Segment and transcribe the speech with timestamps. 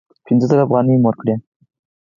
[0.25, 1.35] پینځه زره افغانۍ مي ورکړې!